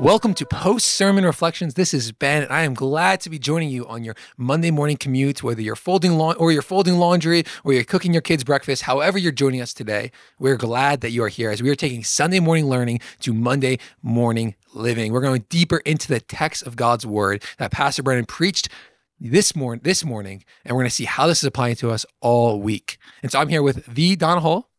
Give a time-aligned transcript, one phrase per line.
[0.00, 1.74] Welcome to Post Sermon Reflections.
[1.74, 4.96] This is Ben, and I am glad to be joining you on your Monday morning
[4.96, 8.84] commute, whether you're folding or you're folding laundry or you're cooking your kids breakfast.
[8.84, 12.02] However, you're joining us today, we're glad that you are here as we are taking
[12.02, 15.12] Sunday morning learning to Monday morning living.
[15.12, 18.70] We're going deeper into the text of God's word that Pastor Brennan preached
[19.20, 22.06] this morning, this morning, and we're going to see how this is applying to us
[22.22, 22.96] all week.
[23.22, 24.70] And so I'm here with the Donna Hall.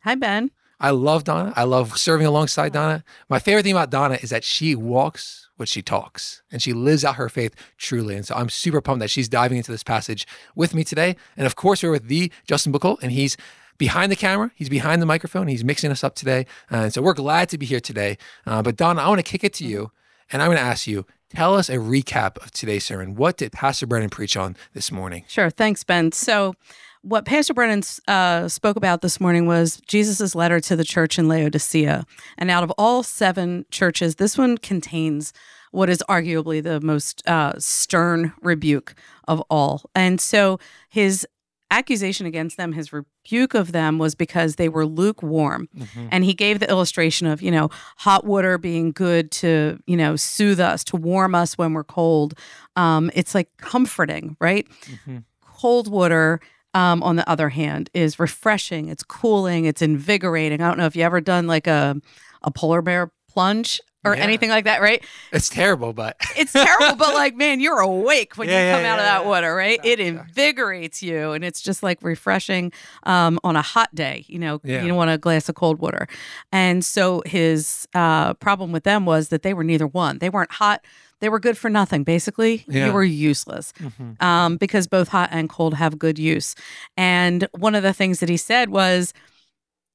[0.00, 0.50] Hi, Ben.
[0.80, 1.52] I love Donna.
[1.56, 3.04] I love serving alongside Donna.
[3.28, 7.04] My favorite thing about Donna is that she walks what she talks and she lives
[7.04, 8.14] out her faith truly.
[8.14, 11.16] And so I'm super pumped that she's diving into this passage with me today.
[11.36, 13.36] And of course, we're with the Justin Buchel, and he's
[13.76, 14.52] behind the camera.
[14.54, 15.48] He's behind the microphone.
[15.48, 16.46] He's mixing us up today.
[16.70, 18.18] and so we're glad to be here today.
[18.46, 19.90] Uh, but Donna, I want to kick it to you
[20.30, 23.14] and I'm going to ask you tell us a recap of today's sermon.
[23.14, 25.24] What did Pastor Brennan preach on this morning?
[25.28, 25.50] Sure.
[25.50, 26.12] Thanks, Ben.
[26.12, 26.54] So,
[27.02, 31.28] what Pastor Brennan uh, spoke about this morning was Jesus' letter to the church in
[31.28, 32.04] Laodicea.
[32.36, 35.32] And out of all seven churches, this one contains
[35.70, 38.94] what is arguably the most uh, stern rebuke
[39.26, 39.82] of all.
[39.94, 41.26] And so his
[41.70, 45.68] accusation against them, his rebuke of them was because they were lukewarm.
[45.76, 46.08] Mm-hmm.
[46.10, 47.68] And he gave the illustration of, you know,
[47.98, 52.34] hot water being good to, you know, soothe us, to warm us when we're cold.
[52.76, 54.66] Um, it's like comforting, right?
[54.86, 55.18] Mm-hmm.
[55.42, 56.40] Cold water
[56.78, 58.88] um, on the other hand, is refreshing.
[58.88, 59.64] It's cooling.
[59.64, 60.60] It's invigorating.
[60.60, 62.00] I don't know if you ever done like a
[62.42, 64.22] a polar bear plunge or yeah.
[64.22, 65.04] anything like that, right?
[65.32, 68.92] It's terrible, but it's terrible, but like, man, you're awake when yeah, you come yeah,
[68.92, 69.80] out of that water, right?
[69.82, 72.72] It invigorates you, and it's just like refreshing
[73.02, 74.24] um, on a hot day.
[74.28, 76.06] You know, you don't want a glass of cold water,
[76.52, 80.18] and so his uh, problem with them was that they were neither one.
[80.18, 80.84] They weren't hot
[81.20, 82.04] they were good for nothing.
[82.04, 82.86] Basically, yeah.
[82.86, 84.22] you were useless mm-hmm.
[84.24, 86.54] um, because both hot and cold have good use.
[86.96, 89.12] And one of the things that he said was,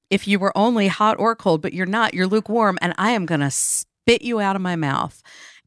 [0.09, 3.25] if you were only hot or cold, but you're not, you're lukewarm, and I am
[3.25, 5.21] going to spit you out of my mouth.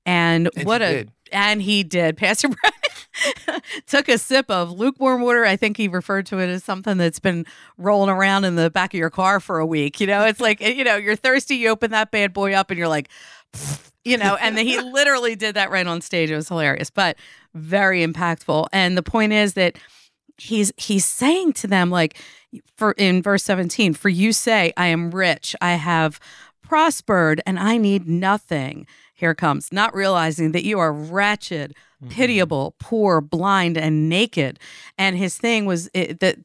[0.04, 1.12] And, and what a did.
[1.32, 2.16] and he did.
[2.18, 5.44] Pastor Brian took a sip of lukewarm water.
[5.44, 7.46] I think he referred to it as something that's been
[7.78, 10.00] rolling around in the back of your car for a week.
[10.00, 12.78] You know, it's like you know, you're thirsty, you open that bad boy up, and
[12.78, 13.08] you're like,
[14.06, 16.30] you know, and he literally did that right on stage.
[16.30, 17.16] It was hilarious, but
[17.54, 18.68] very impactful.
[18.72, 19.76] And the point is that
[20.38, 22.18] he's he's saying to them like
[22.76, 26.20] for in verse 17, for you say, I am rich, I have
[26.62, 28.86] prospered, and I need nothing.
[29.14, 32.12] Here comes, not realizing that you are wretched, mm-hmm.
[32.12, 34.58] pitiable, poor, blind, and naked.
[34.98, 36.36] And his thing was it, that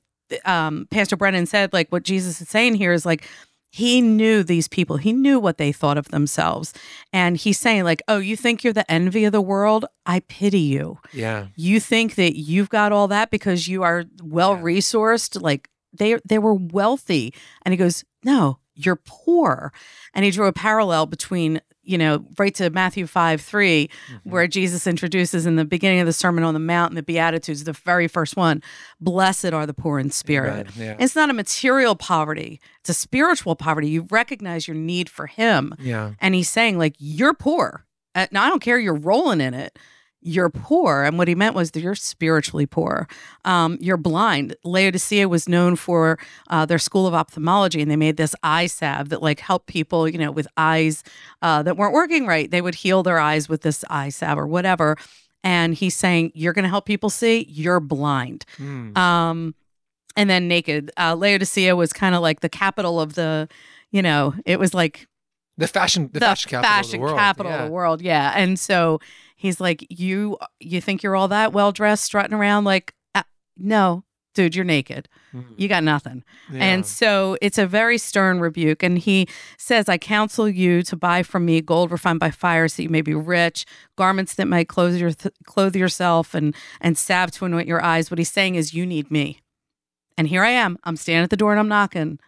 [0.46, 3.28] um, Pastor Brennan said, like what Jesus is saying here is like
[3.72, 4.98] he knew these people.
[4.98, 6.74] He knew what they thought of themselves.
[7.12, 9.86] And he's saying like oh you think you're the envy of the world?
[10.06, 11.00] I pity you.
[11.14, 11.48] Yeah.
[11.56, 15.42] You think that you've got all that because you are well resourced?
[15.42, 17.34] Like they they were wealthy.
[17.66, 19.74] And he goes no you're poor.
[20.14, 24.30] And he drew a parallel between you know, right to Matthew 5 3, mm-hmm.
[24.30, 27.64] where Jesus introduces in the beginning of the Sermon on the Mount and the Beatitudes,
[27.64, 28.62] the very first one,
[29.00, 30.68] blessed are the poor in spirit.
[30.76, 30.96] Yeah.
[31.00, 33.90] It's not a material poverty, it's a spiritual poverty.
[33.90, 35.74] You recognize your need for Him.
[35.80, 36.14] Yeah.
[36.20, 37.86] And He's saying, like, you're poor.
[38.14, 39.78] Uh, now, I don't care, you're rolling in it
[40.22, 41.04] you're poor.
[41.04, 43.08] And what he meant was that you're spiritually poor.
[43.46, 44.56] Um, you're blind.
[44.64, 49.10] Laodicea was known for uh, their school of ophthalmology, and they made this eye salve
[49.10, 51.04] that like helped people, you know, with eyes
[51.42, 52.50] uh, that weren't working right.
[52.50, 54.96] They would heal their eyes with this eye salve or whatever.
[55.44, 58.46] And he's saying, You're going to help people see, you're blind.
[58.58, 58.96] Mm.
[58.96, 59.56] Um,
[60.16, 60.92] and then naked.
[60.98, 63.48] Uh, Laodicea was kind of like the capital of the,
[63.92, 65.08] you know, it was like
[65.62, 67.18] the fashion, the, the fashion capital, fashion of, the world.
[67.18, 67.60] capital yeah.
[67.60, 68.02] of the world.
[68.02, 68.34] Yeah.
[68.36, 69.00] And so
[69.36, 72.94] he's like, "You you think you're all that well dressed, strutting around like
[73.58, 74.04] no,
[74.34, 75.08] dude, you're naked.
[75.34, 75.54] Mm-hmm.
[75.58, 76.64] You got nothing." Yeah.
[76.64, 79.28] And so it's a very stern rebuke and he
[79.58, 83.02] says, "I counsel you to buy from me gold refined by fire so you may
[83.02, 83.66] be rich,
[83.96, 88.12] garments that might clothe your th- clothe yourself and and salve to anoint your eyes."
[88.12, 89.42] What he's saying is you need me.
[90.18, 90.78] And here I am.
[90.84, 92.20] I'm standing at the door and I'm knocking.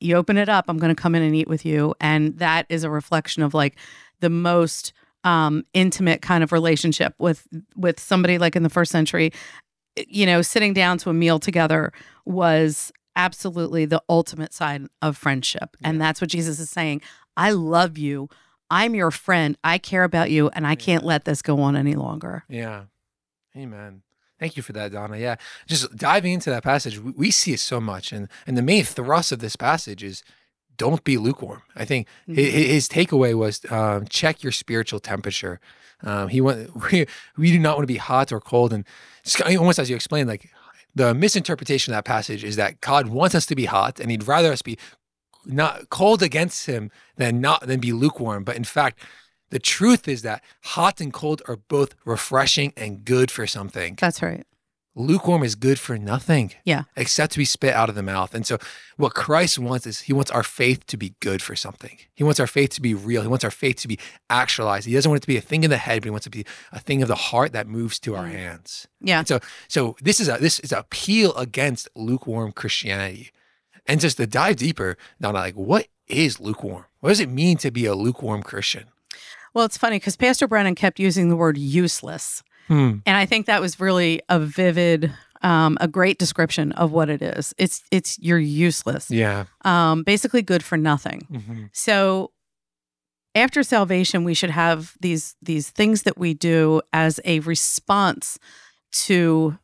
[0.00, 1.94] You open it up, I'm going to come in and eat with you.
[2.00, 3.76] And that is a reflection of like
[4.20, 4.92] the most
[5.24, 9.32] um, intimate kind of relationship with with somebody like in the first century.
[9.96, 11.92] You know sitting down to a meal together
[12.24, 15.76] was absolutely the ultimate sign of friendship.
[15.80, 15.88] Yeah.
[15.88, 17.02] and that's what jesus is saying.
[17.36, 18.28] I love you.
[18.70, 19.58] I'm your friend.
[19.64, 20.76] I care about you and i yeah.
[20.76, 22.44] can't let this go on any longer.
[22.48, 22.84] Yeah.
[23.56, 24.02] Amen
[24.40, 25.18] Thank you for that, Donna.
[25.18, 28.84] Yeah, just diving into that passage, we see it so much, and and the main
[28.84, 30.24] thrust of this passage is
[30.78, 31.60] don't be lukewarm.
[31.76, 32.36] I think mm-hmm.
[32.36, 35.60] his, his, takeaway was um, check your spiritual temperature.
[36.02, 37.06] Um, he went, we,
[37.36, 38.72] we do not want to be hot or cold.
[38.72, 38.86] And
[39.22, 40.48] just almost as you explained, like
[40.94, 44.26] the misinterpretation of that passage is that God wants us to be hot and he'd
[44.26, 44.78] rather us be
[45.44, 48.42] not cold against him than not than be lukewarm.
[48.44, 49.00] But in fact,
[49.50, 53.96] The truth is that hot and cold are both refreshing and good for something.
[54.00, 54.46] That's right.
[54.96, 56.52] Lukewarm is good for nothing.
[56.64, 56.82] Yeah.
[56.96, 58.34] Except to be spit out of the mouth.
[58.34, 58.58] And so
[58.96, 61.98] what Christ wants is he wants our faith to be good for something.
[62.12, 63.22] He wants our faith to be real.
[63.22, 63.98] He wants our faith to be
[64.28, 64.86] actualized.
[64.86, 66.32] He doesn't want it to be a thing in the head, but he wants it
[66.32, 68.32] to be a thing of the heart that moves to our mm.
[68.32, 68.88] hands.
[69.00, 69.20] Yeah.
[69.20, 73.30] And so so this is a this is a appeal against lukewarm Christianity.
[73.86, 76.86] And just to dive deeper, now like what is lukewarm?
[76.98, 78.86] What does it mean to be a lukewarm Christian?
[79.54, 82.42] Well, it's funny because Pastor Brennan kept using the word useless.
[82.68, 82.98] Hmm.
[83.04, 85.12] And I think that was really a vivid,
[85.42, 87.52] um, a great description of what it is.
[87.58, 89.10] It's it's you're useless.
[89.10, 89.46] Yeah.
[89.64, 91.26] Um, basically good for nothing.
[91.32, 91.64] Mm-hmm.
[91.72, 92.30] So
[93.34, 98.38] after salvation, we should have these these things that we do as a response
[98.92, 99.58] to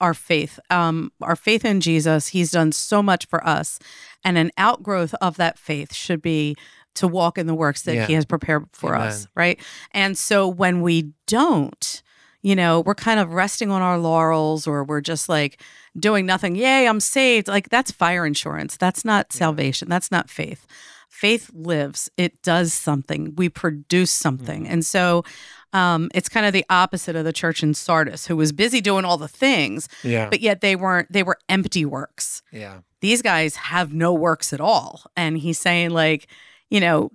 [0.00, 0.58] our faith.
[0.70, 2.28] Um, our faith in Jesus.
[2.28, 3.78] He's done so much for us,
[4.24, 6.56] and an outgrowth of that faith should be
[6.94, 8.06] to walk in the works that yeah.
[8.06, 9.08] He has prepared for Amen.
[9.08, 9.26] us.
[9.34, 9.60] Right.
[9.92, 12.02] And so when we don't,
[12.42, 15.62] you know, we're kind of resting on our laurels or we're just like
[15.98, 16.56] doing nothing.
[16.56, 17.48] Yay, I'm saved.
[17.48, 18.76] Like that's fire insurance.
[18.76, 19.88] That's not salvation.
[19.88, 20.66] That's not faith.
[21.08, 23.34] Faith lives, it does something.
[23.36, 24.62] We produce something.
[24.62, 24.72] Mm-hmm.
[24.72, 25.24] And so
[25.72, 29.04] um, it's kind of the opposite of the church in Sardis, who was busy doing
[29.04, 30.28] all the things, yeah.
[30.28, 32.42] but yet they weren't, they were empty works.
[32.52, 32.78] Yeah.
[33.00, 35.02] These guys have no works at all.
[35.16, 36.28] And he's saying, like,
[36.70, 37.10] you know,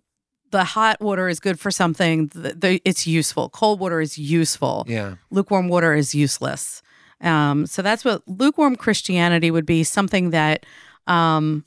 [0.52, 2.28] the hot water is good for something.
[2.28, 3.50] The, the, it's useful.
[3.50, 4.86] Cold water is useful.
[4.88, 5.16] Yeah.
[5.32, 6.82] Lukewarm water is useless.
[7.22, 10.66] Um, so that's what lukewarm Christianity would be something that,
[11.08, 11.66] um,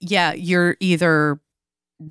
[0.00, 1.40] yeah, you're either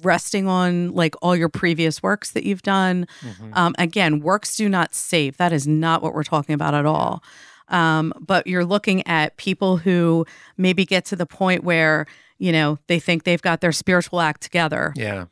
[0.04, 3.08] resting on like all your previous works that you've done.
[3.22, 3.52] Mm-hmm.
[3.54, 5.38] Um, again, works do not save.
[5.38, 7.24] That is not what we're talking about at all.
[7.68, 10.26] Um, but you're looking at people who
[10.58, 12.06] maybe get to the point where,
[12.42, 14.94] you know, they think they've got their spiritual act together.
[14.96, 15.26] Yeah.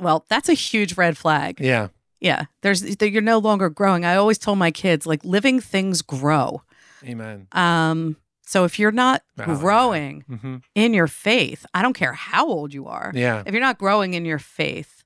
[0.00, 1.60] Well, that's a huge red flag.
[1.60, 1.88] Yeah.
[2.18, 2.46] Yeah.
[2.62, 4.04] There's you're no longer growing.
[4.04, 6.62] I always tell my kids like living things grow.
[7.06, 7.46] Amen.
[7.52, 10.36] Um so if you're not oh, growing yeah.
[10.36, 10.56] mm-hmm.
[10.74, 13.12] in your faith, I don't care how old you are.
[13.14, 13.44] Yeah.
[13.46, 15.04] If you're not growing in your faith,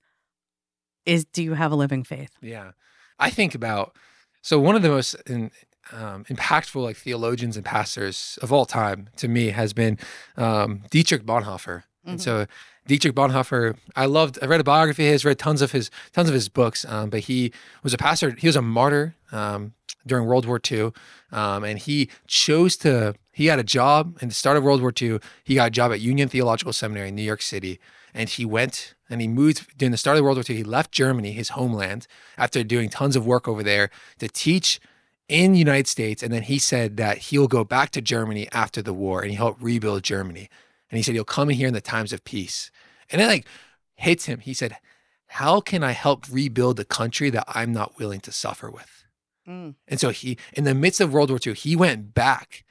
[1.05, 2.31] is do you have a living faith?
[2.41, 2.71] Yeah.
[3.19, 3.95] I think about
[4.41, 5.51] so one of the most in,
[5.93, 9.99] um, impactful like theologians and pastors of all time to me has been
[10.37, 11.85] um, Dietrich Bonhoeffer.
[12.05, 12.11] Mm-hmm.
[12.11, 12.47] And so
[12.87, 14.39] Dietrich Bonhoeffer, I loved.
[14.43, 16.85] I read a biography of his, read tons of his tons of his books.
[16.87, 17.53] Um, but he
[17.83, 18.35] was a pastor.
[18.39, 19.73] He was a martyr um,
[20.07, 20.93] during World War II,
[21.33, 23.15] um, and he chose to.
[23.33, 25.19] He had a job in the start of World War II.
[25.43, 27.81] He got a job at Union Theological Seminary in New York City,
[28.13, 30.57] and he went and he moved during the start of World War II.
[30.57, 32.07] He left Germany, his homeland,
[32.39, 34.81] after doing tons of work over there to teach
[35.29, 36.23] in the United States.
[36.23, 39.37] And then he said that he'll go back to Germany after the war and he
[39.37, 40.49] helped rebuild Germany.
[40.91, 42.71] And he said, he'll come in here in the times of peace.
[43.11, 43.47] And it like
[43.97, 44.41] hits him.
[44.41, 44.77] He said,
[45.27, 49.05] How can I help rebuild a country that I'm not willing to suffer with?
[49.49, 49.75] Mm.
[49.89, 52.65] And so he, in the midst of World War II, he went back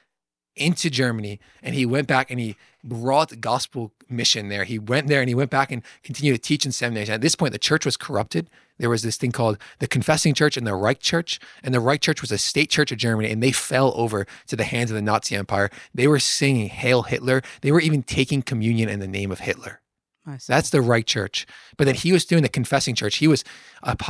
[0.55, 4.63] into Germany and he went back and he brought gospel mission there.
[4.63, 7.10] He went there and he went back and continued to teach in seminaries.
[7.10, 8.50] At this point, the church was corrupted.
[8.77, 11.39] There was this thing called the Confessing Church and the Reich Church.
[11.63, 14.55] And the Reich Church was a state church of Germany and they fell over to
[14.55, 15.69] the hands of the Nazi Empire.
[15.93, 17.41] They were singing Hail Hitler.
[17.62, 19.83] They were even taking communion in the name of Hitler.
[20.48, 21.46] That's the Reich church.
[21.77, 23.18] But then he was doing the confessing church.
[23.18, 23.44] He was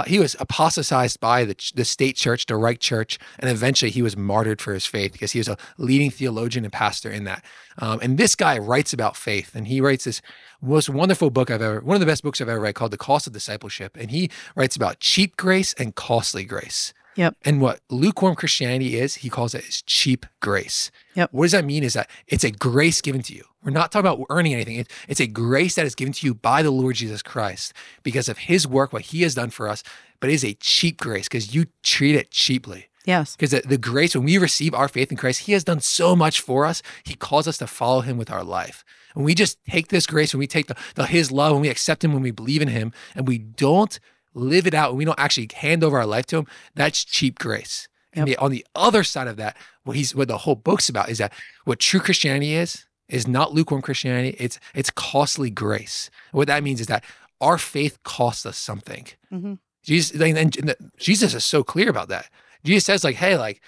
[0.05, 4.15] he was apostatized by the, the state church, the Reich church, and eventually he was
[4.15, 7.43] martyred for his faith because he was a leading theologian and pastor in that.
[7.79, 10.21] Um, and this guy writes about faith, and he writes this
[10.61, 12.97] most wonderful book I've ever, one of the best books I've ever read called The
[12.97, 13.97] Cost of Discipleship.
[13.99, 16.93] And he writes about cheap grace and costly grace.
[17.15, 17.35] Yep.
[17.43, 20.91] And what lukewarm Christianity is, he calls it is cheap grace.
[21.15, 21.29] Yep.
[21.31, 21.83] What does that mean?
[21.83, 23.43] Is that it's a grace given to you.
[23.63, 24.85] We're not talking about earning anything.
[25.07, 28.39] it's a grace that is given to you by the Lord Jesus Christ because of
[28.39, 29.83] his work, what he has done for us.
[30.19, 32.87] But it is a cheap grace because you treat it cheaply.
[33.05, 33.35] Yes.
[33.35, 36.15] Because the, the, grace, when we receive our faith in Christ, He has done so
[36.15, 36.81] much for us.
[37.03, 38.85] He calls us to follow Him with our life.
[39.13, 41.69] And we just take this grace, when we take the, the His love, when we
[41.69, 43.99] accept Him, when we believe in Him, and we don't
[44.33, 47.39] live it out, and we don't actually hand over our life to Him, that's cheap
[47.39, 47.87] grace.
[48.15, 48.27] Yep.
[48.27, 51.17] And on the other side of that, what he's what the whole book's about is
[51.17, 51.33] that
[51.65, 54.35] what true Christianity is is not lukewarm Christianity.
[54.39, 56.09] It's it's costly grace.
[56.31, 57.03] what that means is that
[57.41, 59.07] our faith costs us something.
[59.31, 59.55] Mm-hmm.
[59.83, 62.29] Jesus and, and Jesus is so clear about that.
[62.63, 63.61] Jesus says like, hey, like.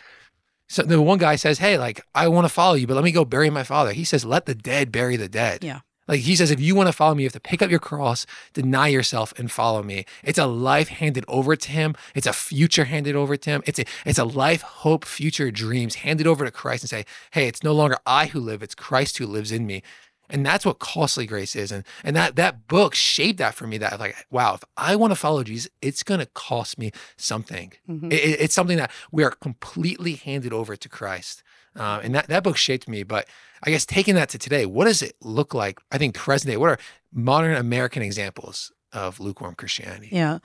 [0.67, 3.11] So the one guy says, "Hey, like I want to follow you, but let me
[3.11, 5.81] go bury my father." He says, "Let the dead bury the dead." Yeah.
[6.07, 7.79] Like he says, if you want to follow me, you have to pick up your
[7.79, 10.05] cross, deny yourself, and follow me.
[10.23, 11.95] It's a life handed over to him.
[12.13, 13.63] It's a future handed over to him.
[13.65, 17.47] It's a it's a life, hope, future, dreams handed over to Christ and say, hey,
[17.47, 19.81] it's no longer I who live, it's Christ who lives in me.
[20.29, 21.71] And that's what costly grace is.
[21.71, 25.11] And and that that book shaped that for me that like, wow, if I want
[25.11, 27.73] to follow Jesus, it's gonna cost me something.
[27.89, 28.11] Mm-hmm.
[28.11, 31.43] It, it's something that we are completely handed over to Christ.
[31.75, 33.03] Um, and that, that book shaped me.
[33.03, 33.27] But
[33.63, 35.79] I guess taking that to today, what does it look like?
[35.91, 36.77] I think present day, what are
[37.13, 40.09] modern American examples of lukewarm Christianity?
[40.11, 40.39] Yeah.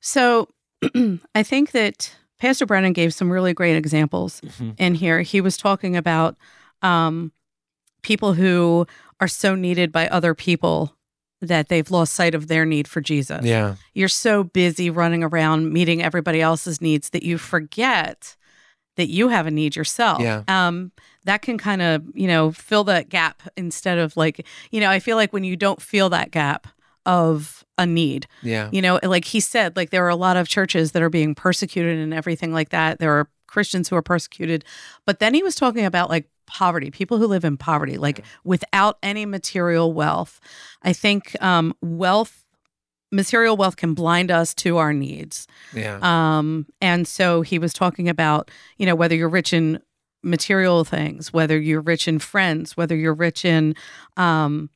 [0.00, 0.48] So
[1.34, 4.70] I think that Pastor Brennan gave some really great examples mm-hmm.
[4.78, 5.20] in here.
[5.20, 6.36] He was talking about
[6.82, 7.32] um,
[8.02, 8.86] people who
[9.20, 10.96] are so needed by other people
[11.42, 13.44] that they've lost sight of their need for Jesus.
[13.44, 13.76] Yeah.
[13.94, 18.36] You're so busy running around meeting everybody else's needs that you forget
[18.96, 20.20] that you have a need yourself.
[20.20, 20.42] Yeah.
[20.48, 20.92] Um,
[21.24, 25.00] that can kind of, you know, fill that gap instead of like, you know, I
[25.00, 26.66] feel like when you don't feel that gap
[27.06, 28.26] of a need.
[28.42, 28.68] Yeah.
[28.72, 31.34] You know, like he said, like there are a lot of churches that are being
[31.34, 32.98] persecuted and everything like that.
[32.98, 34.64] There are Christians who are persecuted.
[35.06, 38.24] But then he was talking about like poverty, people who live in poverty, like yeah.
[38.44, 40.40] without any material wealth.
[40.82, 42.44] I think um, wealth,
[43.12, 45.46] material wealth can blind us to our needs.
[45.74, 45.98] Yeah.
[46.02, 49.80] Um, and so he was talking about, you know, whether you're rich in
[50.22, 53.74] material things, whether you're rich in friends, whether you're rich in,
[54.16, 54.70] um,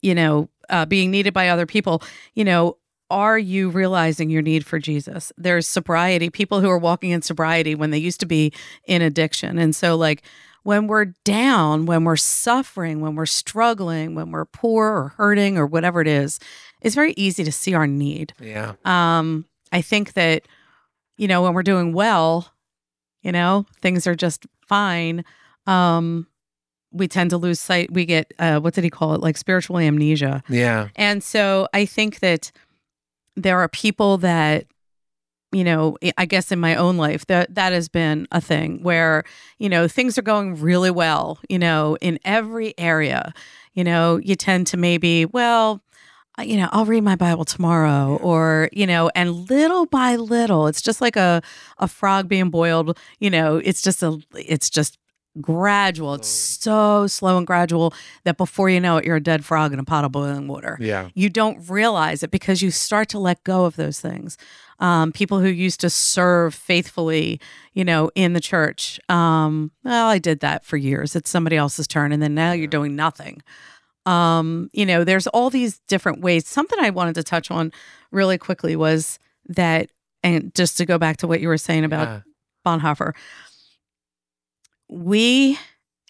[0.00, 2.02] you know, uh, being needed by other people,
[2.34, 2.76] you know,
[3.10, 5.32] are you realizing your need for Jesus?
[5.36, 8.52] There's sobriety, people who are walking in sobriety when they used to be
[8.86, 9.58] in addiction.
[9.58, 10.22] And so, like,
[10.62, 15.66] when we're down, when we're suffering, when we're struggling, when we're poor or hurting or
[15.66, 16.38] whatever it is,
[16.80, 18.32] it's very easy to see our need.
[18.40, 18.74] Yeah.
[18.84, 20.46] Um, I think that,
[21.16, 22.52] you know, when we're doing well,
[23.22, 25.24] you know, things are just fine.
[25.66, 26.26] Um,
[26.90, 27.90] we tend to lose sight.
[27.90, 29.20] We get, uh, what did he call it?
[29.20, 30.42] Like spiritual amnesia.
[30.48, 30.88] Yeah.
[30.96, 32.52] And so I think that
[33.34, 34.66] there are people that
[35.52, 39.24] you know, I guess in my own life that that has been a thing where,
[39.58, 43.32] you know, things are going really well, you know, in every area.
[43.74, 45.82] You know, you tend to maybe, well,
[46.38, 50.66] uh, you know, I'll read my Bible tomorrow or, you know, and little by little,
[50.66, 51.42] it's just like a
[51.78, 54.98] a frog being boiled, you know, it's just a it's just
[55.40, 56.14] gradual.
[56.14, 57.94] It's so slow and gradual
[58.24, 60.76] that before you know it, you're a dead frog in a pot of boiling water.
[60.80, 61.08] Yeah.
[61.14, 64.36] You don't realize it because you start to let go of those things
[64.82, 67.40] um, people who used to serve faithfully,
[67.72, 68.98] you know, in the church.
[69.08, 71.14] Um, well, I did that for years.
[71.14, 73.42] It's somebody else's turn, and then now you're doing nothing.
[74.06, 76.48] Um, you know, there's all these different ways.
[76.48, 77.72] Something I wanted to touch on
[78.10, 79.88] really quickly was that,
[80.24, 82.20] and just to go back to what you were saying about yeah.
[82.66, 83.12] Bonhoeffer,
[84.88, 85.60] we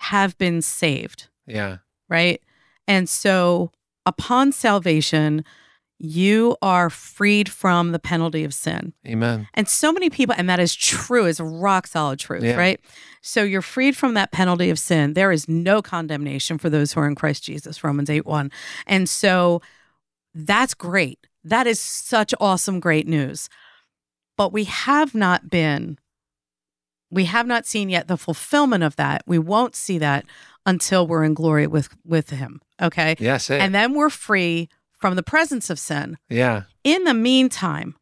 [0.01, 1.29] have been saved.
[1.47, 1.79] Yeah.
[2.09, 2.41] Right.
[2.89, 3.71] And so
[4.07, 5.45] upon salvation,
[6.05, 8.93] you are freed from the penalty of sin.
[9.07, 9.47] Amen.
[9.55, 12.57] And so many people, and that is true, is rock solid truth, yeah.
[12.57, 12.81] right?
[13.21, 15.13] So you're freed from that penalty of sin.
[15.13, 18.51] There is no condemnation for those who are in Christ Jesus, Romans 8 1.
[18.89, 19.63] And so
[20.35, 21.25] that's great.
[21.45, 23.49] That is such awesome, great news.
[24.37, 25.99] But we have not been,
[27.13, 29.23] we have not seen yet the fulfillment of that.
[29.25, 30.25] We won't see that
[30.67, 32.61] until we're in glory with with him.
[32.81, 33.15] Okay.
[33.21, 33.51] Yes.
[33.51, 34.69] Yeah, and then we're free
[35.03, 36.17] from the presence of sin.
[36.31, 36.63] Yeah.
[36.85, 37.97] In the meantime,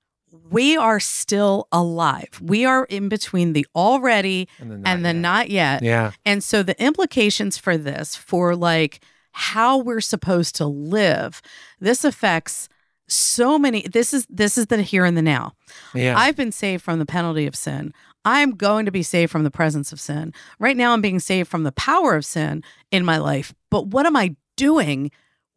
[0.50, 2.28] we are still alive.
[2.40, 5.16] We are in between the already and the not, and the yet.
[5.16, 5.82] not yet.
[5.82, 6.12] Yeah.
[6.24, 9.00] And so the implications for this, for like
[9.32, 11.40] how we're supposed to live,
[11.80, 12.68] this affects
[13.08, 15.52] so many this is this is the here and the now.
[15.94, 16.16] Yeah.
[16.16, 17.92] I've been saved from the penalty of sin.
[18.24, 20.32] I'm going to be saved from the presence of sin.
[20.58, 23.54] Right now I'm being saved from the power of sin in my life.
[23.70, 25.10] But what am I doing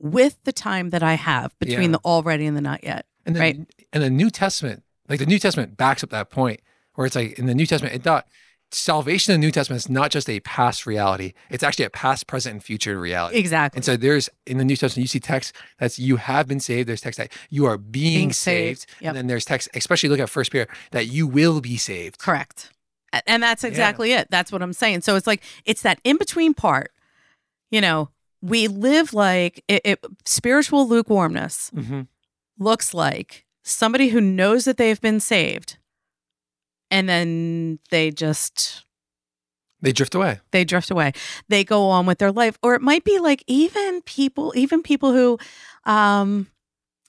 [0.04, 1.98] with the time that I have between yeah.
[1.98, 3.06] the already and the not yet.
[3.26, 3.60] And the, right.
[3.94, 6.60] And the New Testament, like the New Testament backs up that point
[6.96, 8.28] where it's like in the New Testament, it thought
[8.72, 11.34] salvation in the New Testament is not just a past reality.
[11.50, 13.38] It's actually a past, present, and future reality.
[13.38, 13.78] Exactly.
[13.78, 16.90] And so there's in the New Testament, you see text that's you have been saved.
[16.90, 18.82] There's text that you are being, being saved.
[18.82, 19.02] saved.
[19.02, 19.10] Yep.
[19.10, 22.20] And then there's text, especially look at First Peter, that you will be saved.
[22.20, 22.72] Correct.
[23.26, 24.22] And that's exactly yeah.
[24.22, 24.28] it.
[24.32, 25.02] That's what I'm saying.
[25.02, 26.92] So it's like it's that in between part,
[27.70, 28.10] you know,
[28.44, 32.02] we live like it, it spiritual lukewarmness mm-hmm.
[32.60, 35.78] looks like somebody who knows that they've been saved
[36.92, 38.86] and then they just
[39.82, 40.40] they drift away.
[40.52, 41.12] They drift away.
[41.50, 42.58] They go on with their life.
[42.64, 45.38] Or it might be like even people even people who
[45.84, 46.48] um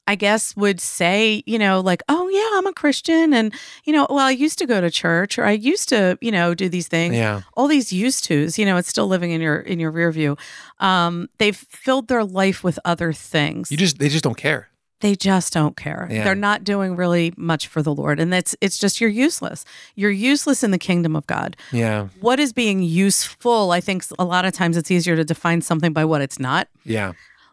[0.07, 4.07] I guess would say, you know, like, oh yeah, I'm a Christian and, you know,
[4.11, 6.89] well, I used to go to church or I used to, you know, do these
[6.89, 7.15] things.
[7.17, 7.41] Yeah.
[7.55, 10.37] All these used tos, you know, it's still living in your in your rear view.
[10.79, 13.71] Um, they've filled their life with other things.
[13.71, 14.69] You just they just don't care.
[15.01, 16.07] they just don't care.
[16.11, 16.25] Yeah.
[16.25, 18.21] They're not doing really much for the Lord.
[18.21, 19.65] And that's it's just you're useless.
[19.97, 21.57] You're useless in the kingdom of God.
[21.73, 22.09] Yeah.
[22.21, 23.71] What is being useful?
[23.71, 26.69] I think a lot of times it's easier to define something by what it's not.
[26.85, 27.13] Yeah.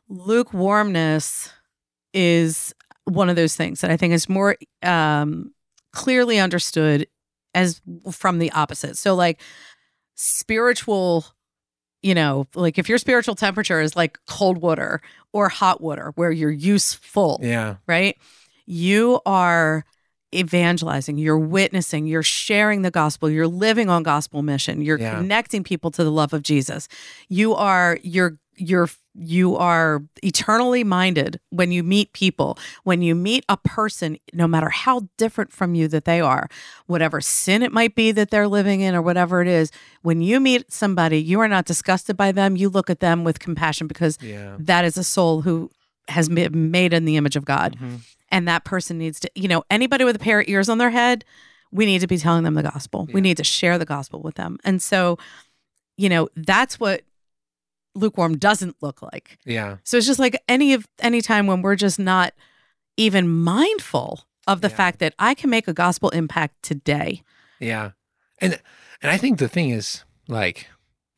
[0.09, 1.49] Lukewarmness
[2.13, 2.73] is
[3.05, 5.53] one of those things that I think is more um,
[5.91, 7.07] clearly understood
[7.53, 8.97] as from the opposite.
[8.97, 9.41] So like
[10.15, 11.25] spiritual
[12.01, 15.01] you know, like if your spiritual temperature is like cold water
[15.33, 18.17] or hot water where you're useful, yeah, right?
[18.65, 19.85] You are
[20.33, 25.15] evangelizing, you're witnessing, you're sharing the gospel, you're living on gospel mission, you're yeah.
[25.15, 26.87] connecting people to the love of Jesus.
[27.29, 33.43] You are you're you're you are eternally minded when you meet people when you meet
[33.49, 36.47] a person no matter how different from you that they are
[36.87, 40.39] whatever sin it might be that they're living in or whatever it is when you
[40.39, 44.17] meet somebody you are not disgusted by them you look at them with compassion because
[44.21, 44.55] yeah.
[44.57, 45.69] that is a soul who
[46.07, 47.95] has been made in the image of god mm-hmm.
[48.29, 50.91] and that person needs to you know anybody with a pair of ears on their
[50.91, 51.25] head
[51.73, 53.13] we need to be telling them the gospel yeah.
[53.13, 55.17] we need to share the gospel with them and so
[55.97, 57.01] you know that's what
[57.95, 59.37] lukewarm doesn't look like.
[59.45, 59.77] Yeah.
[59.83, 62.33] So it's just like any of any time when we're just not
[62.97, 64.75] even mindful of the yeah.
[64.75, 67.23] fact that I can make a gospel impact today.
[67.59, 67.91] Yeah.
[68.39, 68.59] And
[69.01, 70.67] and I think the thing is like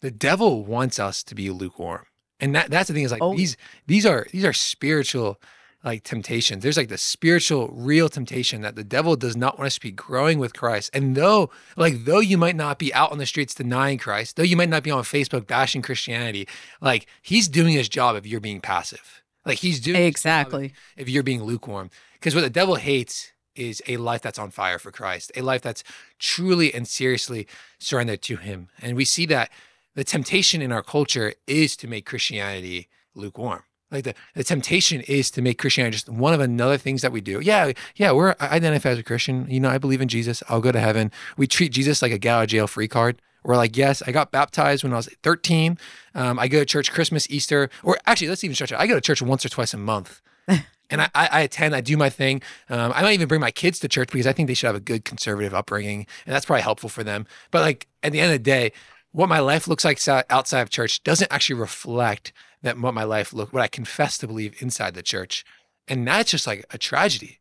[0.01, 2.06] the devil wants us to be lukewarm.
[2.39, 3.36] And that that's the thing is like oh.
[3.36, 5.39] these these are these are spiritual
[5.84, 6.63] like temptations.
[6.63, 9.92] There's like the spiritual, real temptation that the devil does not want us to be
[9.92, 10.90] growing with Christ.
[10.94, 14.44] And though, like, though you might not be out on the streets denying Christ, though
[14.44, 16.48] you might not be on Facebook bashing Christianity,
[16.82, 19.24] like he's doing his job if you're being passive.
[19.46, 21.90] Like he's doing exactly if you're being lukewarm.
[22.14, 25.62] Because what the devil hates is a life that's on fire for Christ, a life
[25.62, 25.84] that's
[26.18, 27.46] truly and seriously
[27.77, 28.70] surrendered to him.
[28.81, 29.51] And we see that
[29.96, 35.32] the temptation in our culture is to make Christianity lukewarm like the, the temptation is
[35.32, 37.40] to make Christianity just one of another things that we do.
[37.40, 39.48] Yeah, yeah, we're I identify as a Christian.
[39.50, 40.44] You know, I believe in Jesus.
[40.50, 41.12] I'll go to heaven.
[41.38, 43.22] We treat Jesus like a get out of jail free card.
[43.44, 45.77] We're like, yes, I got baptized when I was 13.
[46.16, 48.79] Um, I go to church Christmas, Easter, or actually, let's even stretch it.
[48.79, 50.22] I go to church once or twice a month.
[50.48, 52.42] and I, I, attend, I do my thing.
[52.70, 54.75] Um, I might even bring my kids to church because I think they should have
[54.75, 57.25] a good conservative upbringing, and that's probably helpful for them.
[57.51, 58.72] But like at the end of the day,
[59.12, 63.34] what my life looks like outside of church doesn't actually reflect that what my life
[63.34, 65.46] looked, what I confess to believe inside the church.
[65.88, 67.40] And that's just like a tragedy.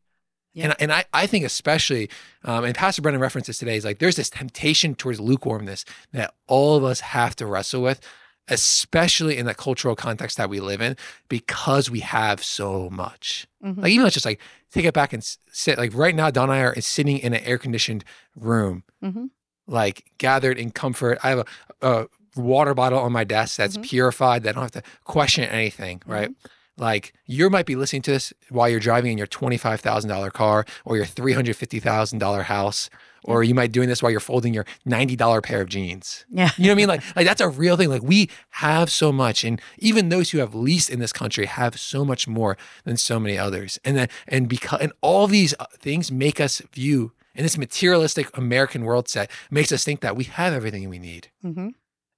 [0.53, 0.65] Yeah.
[0.65, 2.11] And, and I, I think especially,
[2.45, 6.77] um, and Pastor Brennan references today is like there's this temptation towards lukewarmness that all
[6.77, 8.01] of us have to wrestle with,
[8.49, 10.97] especially in the cultural context that we live in,
[11.29, 13.47] because we have so much.
[13.65, 13.81] Mm-hmm.
[13.81, 15.79] Like even let's just like take it back and sit.
[15.79, 18.05] Like right now, Don and I are sitting in an air conditioned
[18.37, 19.27] room, mm-hmm.
[19.67, 21.19] like gathered in comfort.
[21.23, 21.47] I have a,
[21.81, 23.83] a water bottle on my desk that's mm-hmm.
[23.83, 26.13] purified that I don't have to question anything, mm-hmm.
[26.13, 26.31] right?
[26.77, 30.97] Like you might be listening to this while you're driving in your $25,000 car or
[30.97, 32.91] your $350,000 house,
[33.25, 36.25] or you might be doing this while you're folding your $90 pair of jeans.
[36.31, 36.51] Yeah.
[36.57, 36.89] You know what I mean?
[36.89, 37.89] Like, like that's a real thing.
[37.89, 39.45] Like we have so much.
[39.45, 43.21] And even those who have least in this country have so much more than so
[43.21, 43.79] many others.
[43.85, 48.35] And then, and because, and all these uh, things make us view in this materialistic
[48.37, 51.29] American world set makes us think that we have everything we need.
[51.45, 51.69] Mm-hmm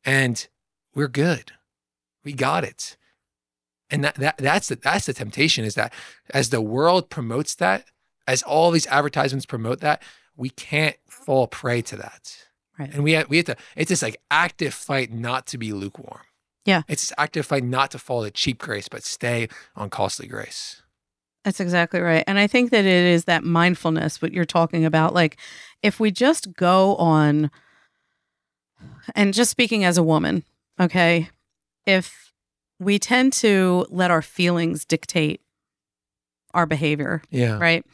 [0.04, 0.46] and
[0.94, 1.52] we're good.
[2.24, 2.96] We got it.
[3.90, 5.92] And that, that that's the that's the temptation is that
[6.30, 7.84] as the world promotes that,
[8.26, 10.02] as all these advertisements promote that,
[10.36, 12.36] we can't fall prey to that.
[12.78, 12.92] Right.
[12.92, 16.22] And we have, we have to it's this like active fight not to be lukewarm.
[16.64, 16.82] Yeah.
[16.88, 20.82] It's this active fight not to fall to cheap grace, but stay on costly grace.
[21.44, 22.24] That's exactly right.
[22.26, 25.12] And I think that it is that mindfulness, what you're talking about.
[25.12, 25.36] Like,
[25.82, 27.50] if we just go on
[29.14, 30.44] and just speaking as a woman,
[30.80, 31.28] okay,
[31.86, 32.32] if
[32.78, 35.40] we tend to let our feelings dictate
[36.52, 37.84] our behavior, yeah, right,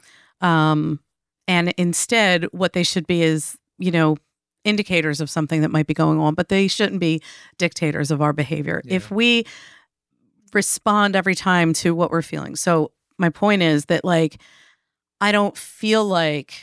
[0.41, 1.01] um,
[1.49, 4.17] and instead, what they should be is, you know,
[4.65, 7.23] indicators of something that might be going on, but they shouldn't be
[7.59, 8.83] dictators of our behavior.
[8.85, 8.97] Yeah.
[8.97, 9.45] If we
[10.53, 14.41] respond every time to what we're feeling, so my point is that like
[15.21, 16.55] I don't feel like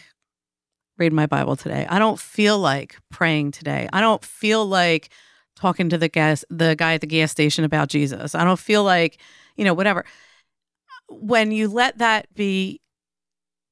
[0.98, 1.86] read my Bible today.
[1.90, 3.88] I don't feel like praying today.
[3.94, 5.10] I don't feel like
[5.56, 8.36] talking to the gas the guy at the gas station about Jesus.
[8.36, 9.20] I don't feel like,
[9.56, 10.06] you know, whatever.
[11.10, 12.82] When you let that be,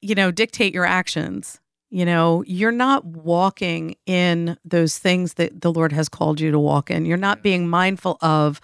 [0.01, 1.59] you know, dictate your actions,
[1.89, 6.59] you know, you're not walking in those things that the Lord has called you to
[6.59, 7.05] walk in.
[7.05, 8.59] You're not being mindful of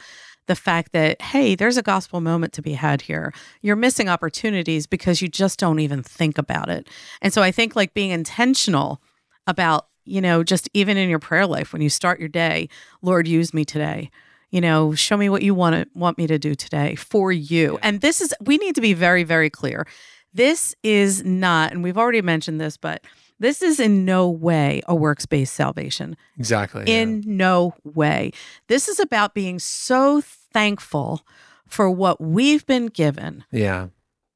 [0.47, 3.33] the fact that, hey, there's a gospel moment to be had here.
[3.61, 6.87] You're missing opportunities because you just don't even think about it.
[7.21, 9.01] And so I think like being intentional
[9.47, 12.69] about, you know, just even in your prayer life, when you start your day,
[13.01, 14.09] Lord, use me today.
[14.51, 17.79] you know, show me what you want to want me to do today for you.
[17.81, 19.87] And this is we need to be very very clear.
[20.33, 23.03] This is not and we've already mentioned this, but
[23.41, 26.15] this is in no way a works based salvation.
[26.37, 26.83] Exactly.
[26.85, 27.23] In yeah.
[27.25, 28.33] no way.
[28.67, 31.25] This is about being so thankful
[31.67, 33.43] for what we've been given.
[33.51, 33.87] Yeah.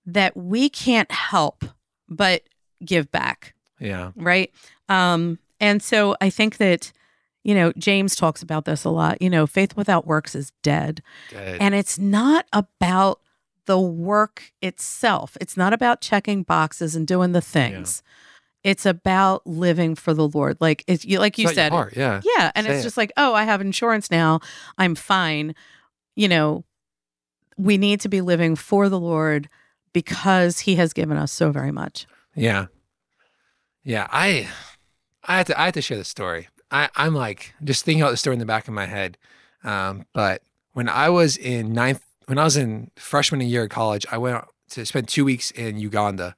[0.08, 1.66] That we can't help
[2.10, 2.42] but
[2.84, 3.54] give back.
[3.80, 4.12] Yeah.
[4.16, 4.52] Right.
[4.90, 6.92] Um, and so I think that,
[7.44, 9.22] you know, James talks about this a lot.
[9.22, 11.04] You know, faith without works is dead.
[11.30, 11.60] dead.
[11.62, 13.22] And it's not about
[13.68, 18.02] the work itself, it's not about checking boxes and doing the things.
[18.04, 18.12] Yeah
[18.66, 20.58] it's about living for the Lord.
[20.60, 22.84] Like it's you, like you said, yeah, yeah, and Say it's it.
[22.84, 24.40] just like, oh, I have insurance now,
[24.80, 25.54] I'm fine.
[26.16, 26.66] You know,
[27.58, 29.50] we need to be living for the Lord
[29.94, 32.08] because He has given us so very much.
[32.34, 32.66] Yeah,
[33.84, 34.08] yeah.
[34.10, 34.50] I,
[35.24, 36.50] I had to, I had to share the story.
[36.72, 39.20] I, I'm like just thinking about the story in the back of my head.
[39.64, 40.42] Um, but
[40.74, 44.44] when I was in ninth, when I was in freshman year of college, I went
[44.72, 46.36] to spend two weeks in Uganda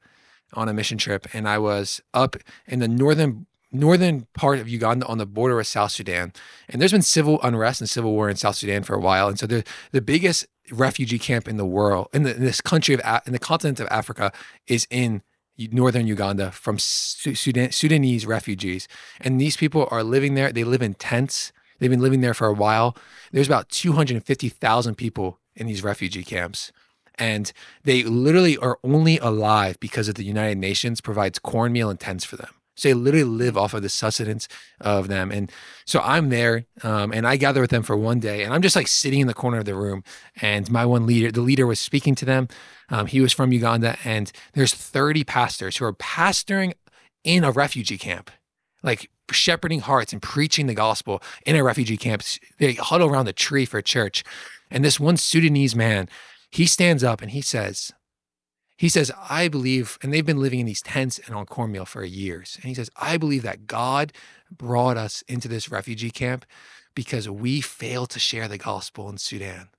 [0.54, 2.36] on a mission trip, and I was up
[2.68, 6.32] in the northern northern part of Uganda on the border of South Sudan.
[6.70, 9.28] And there's been civil unrest and civil war in South Sudan for a while.
[9.28, 12.96] And so the the biggest refugee camp in the world, in, the, in this country
[12.96, 14.32] of in the continent of Africa,
[14.68, 15.22] is in
[15.58, 18.88] northern Uganda from Sudan, Sudanese refugees.
[19.20, 20.52] And these people are living there.
[20.52, 21.52] They live in tents.
[21.80, 22.96] They've been living there for a while.
[23.32, 26.72] There's about 250,000 people in these refugee camps
[27.18, 27.52] and
[27.84, 32.36] they literally are only alive because of the United Nations provides cornmeal and tents for
[32.36, 32.50] them.
[32.78, 34.48] So they literally live off of the sustenance
[34.80, 35.32] of them.
[35.32, 35.52] And
[35.86, 38.76] so I'm there um, and I gather with them for one day and I'm just
[38.76, 40.04] like sitting in the corner of the room.
[40.42, 42.48] And my one leader, the leader was speaking to them.
[42.90, 46.74] Um, he was from Uganda and there's 30 pastors who are pastoring
[47.24, 48.30] in a refugee camp,
[48.84, 52.22] like shepherding hearts and preaching the gospel in a refugee camp.
[52.60, 54.24] They huddle around the tree for church.
[54.70, 56.10] And this one Sudanese man
[56.52, 57.92] he stands up and he says,
[58.78, 62.04] he says, I believe, and they've been living in these tents and on cornmeal for
[62.04, 62.58] years.
[62.62, 64.14] And he says, I believe that God
[64.52, 66.46] brought us into this refugee camp
[66.94, 69.70] because we failed to share the gospel in Sudan.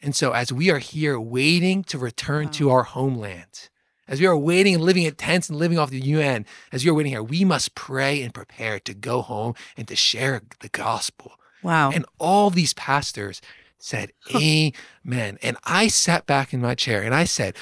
[0.00, 2.52] And so, as we are here waiting to return wow.
[2.52, 3.68] to our homeland,
[4.06, 6.90] as we are waiting and living in tents and living off the UN, as we
[6.90, 10.68] are waiting here, we must pray and prepare to go home and to share the
[10.68, 11.32] gospel.
[11.62, 11.90] Wow.
[11.90, 13.40] And all these pastors,
[13.78, 15.38] said, Amen.
[15.42, 17.54] And I sat back in my chair and I said,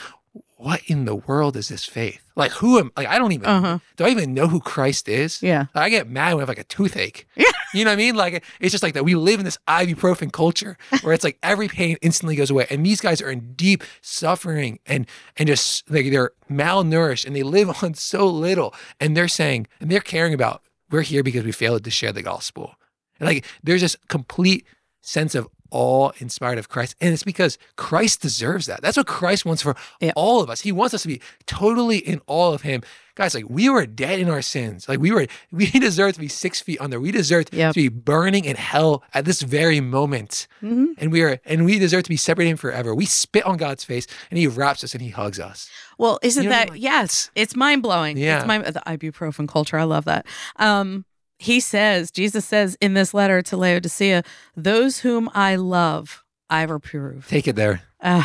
[0.58, 2.22] what in the world is this faith?
[2.34, 3.78] Like who am like I don't even uh-huh.
[3.96, 5.42] do I even know who Christ is?
[5.42, 5.66] Yeah.
[5.74, 7.26] I get mad when I have like a toothache.
[7.36, 7.50] Yeah.
[7.74, 8.14] You know what I mean?
[8.14, 9.04] Like it's just like that.
[9.04, 12.66] We live in this ibuprofen culture where it's like every pain instantly goes away.
[12.70, 17.42] And these guys are in deep suffering and and just like they're malnourished and they
[17.42, 18.72] live on so little.
[18.98, 22.22] And they're saying, and they're caring about, we're here because we failed to share the
[22.22, 22.76] gospel.
[23.20, 24.64] And like there's this complete
[25.02, 26.96] sense of all inspired of Christ.
[27.00, 28.82] And it's because Christ deserves that.
[28.82, 30.12] That's what Christ wants for yep.
[30.16, 30.60] all of us.
[30.60, 32.82] He wants us to be totally in all of Him.
[33.14, 34.88] Guys, like we were dead in our sins.
[34.88, 37.00] Like we were, we deserve to be six feet under.
[37.00, 37.72] We deserve yep.
[37.74, 40.46] to be burning in hell at this very moment.
[40.62, 40.92] Mm-hmm.
[40.98, 42.94] And we are, and we deserve to be separated forever.
[42.94, 45.70] We spit on God's face and He wraps us and He hugs us.
[45.98, 46.72] Well, isn't you know that, I mean?
[46.74, 48.18] like, yes, it's mind blowing.
[48.18, 48.38] Yeah.
[48.38, 49.78] It's my, the ibuprofen culture.
[49.78, 50.26] I love that.
[50.56, 51.06] Um,
[51.38, 54.22] he says, Jesus says in this letter to Laodicea,
[54.56, 57.28] those whom I love, I reprove.
[57.28, 57.82] Take it there.
[58.00, 58.24] Uh,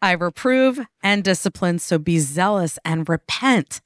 [0.00, 1.78] I reprove and discipline.
[1.78, 3.80] So be zealous and repent.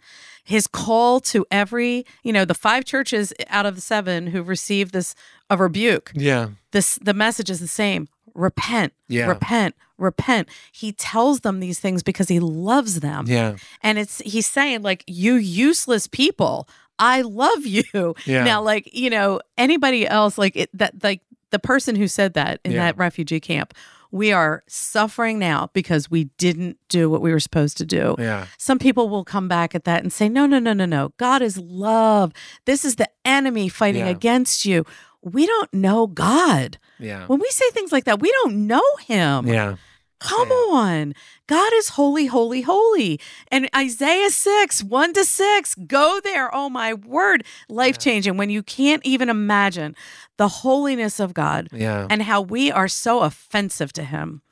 [0.45, 4.93] His call to every, you know, the five churches out of the seven who received
[4.93, 5.15] this
[5.51, 6.13] a rebuke.
[6.15, 6.51] Yeah.
[6.71, 8.09] This the message is the same.
[8.35, 8.93] Repent.
[9.09, 9.27] Yeah.
[9.27, 9.75] Repent.
[9.99, 10.49] Repent.
[10.73, 13.27] He tells them these things because he loves them.
[13.27, 13.57] Yeah.
[13.83, 17.83] And it's he's saying, like, you useless people, I love you.
[18.27, 18.45] Yeah.
[18.45, 22.61] Now, like, you know, anybody else, like it, that, like the person who said that
[22.65, 22.87] in yeah.
[22.87, 23.75] that refugee camp,
[24.11, 28.17] we are suffering now because we didn't do what we were supposed to do.
[28.19, 28.47] Yeah.
[28.57, 31.13] Some people will come back at that and say, no, no, no, no, no.
[31.17, 32.33] God is love.
[32.65, 34.11] This is the enemy fighting yeah.
[34.11, 34.85] against you.
[35.23, 36.79] We don't know God.
[36.99, 37.27] Yeah.
[37.27, 39.47] When we say things like that, we don't know him.
[39.47, 39.77] Yeah.
[40.21, 40.55] Come yeah.
[40.55, 41.15] on.
[41.47, 43.21] God is holy, holy, holy.
[43.51, 46.55] And Isaiah 6, 1 to 6, go there.
[46.55, 47.45] Oh, my word.
[47.69, 49.95] Life changing when you can't even imagine
[50.37, 52.07] the holiness of God yeah.
[52.11, 54.43] and how we are so offensive to Him.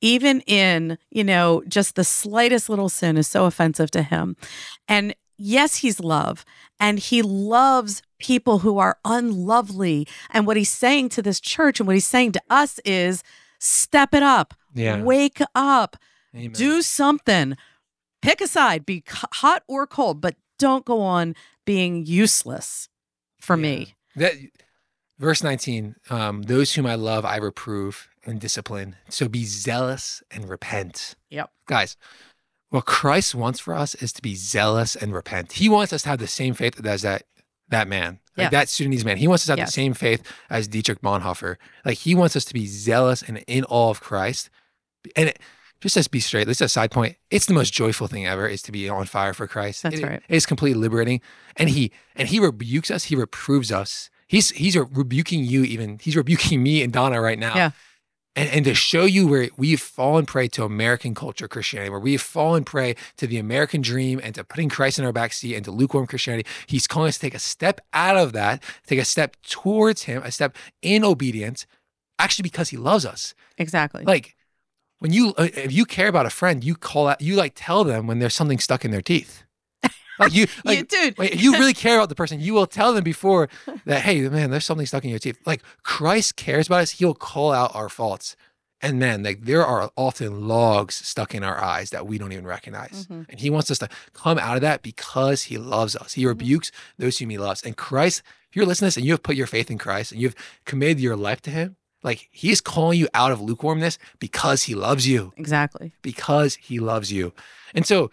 [0.00, 4.36] Even in, you know, just the slightest little sin is so offensive to Him.
[4.86, 6.44] And yes, He's love
[6.78, 10.06] and He loves people who are unlovely.
[10.30, 13.22] And what He's saying to this church and what He's saying to us is
[13.58, 15.02] step it up yeah.
[15.02, 15.96] Wake up.
[16.34, 16.52] Amen.
[16.52, 17.56] Do something.
[18.22, 21.34] Pick a side, be hot or cold, but don't go on
[21.64, 22.88] being useless
[23.40, 23.62] for yeah.
[23.62, 23.94] me.
[24.16, 24.34] That
[25.18, 28.96] Verse 19, um, those whom I love, I reprove and discipline.
[29.08, 31.14] So be zealous and repent.
[31.30, 31.50] Yep.
[31.66, 31.96] Guys,
[32.68, 35.52] what Christ wants for us is to be zealous and repent.
[35.52, 37.22] He wants us to have the same faith as that
[37.68, 39.16] that man, like that Sudanese man.
[39.16, 39.68] He wants us to have Yes.
[39.70, 41.56] the same faith as Dietrich Bonhoeffer.
[41.84, 44.50] Like he wants us to be zealous and in awe of Christ.
[45.14, 45.38] And it,
[45.80, 47.16] just to be straight, this is a side point.
[47.30, 49.82] It's the most joyful thing ever is to be on fire for Christ.
[49.82, 50.22] That's It- right.
[50.28, 51.20] It is completely liberating.
[51.56, 53.04] And he and he rebukes us.
[53.04, 54.10] He reproves us.
[54.26, 55.98] He's he's rebuking you even.
[56.02, 57.54] He's rebuking me and Donna right now.
[57.54, 57.70] Yeah.
[58.38, 62.20] And, and to show you where we've fallen prey to American culture Christianity, where we've
[62.20, 65.70] fallen prey to the American dream and to putting Christ in our backseat and to
[65.70, 69.36] lukewarm Christianity, he's calling us to take a step out of that, take a step
[69.42, 71.66] towards him, a step in obedience,
[72.18, 73.34] actually because he loves us.
[73.56, 74.04] Exactly.
[74.04, 74.36] Like
[74.98, 77.84] when you, uh, if you care about a friend, you call out, you like tell
[77.84, 79.44] them when there's something stuck in their teeth.
[80.18, 81.18] Like you, like, you, dude.
[81.18, 83.48] Wait, if you really care about the person, you will tell them before
[83.84, 85.38] that, hey, man, there's something stuck in your teeth.
[85.44, 88.36] Like Christ cares about us, he'll call out our faults.
[88.82, 92.46] And man, like there are often logs stuck in our eyes that we don't even
[92.46, 93.06] recognize.
[93.06, 93.26] Mhm.
[93.28, 96.12] And he wants us to come out of that because he loves us.
[96.12, 97.62] He rebukes those whom he loves.
[97.62, 100.12] And Christ, if you're listening to this and you have put your faith in Christ
[100.12, 100.34] and you've
[100.66, 105.08] committed your life to him, like he's calling you out of lukewarmness because he loves
[105.08, 105.92] you exactly.
[106.02, 107.32] because he loves you.
[107.74, 108.10] And so,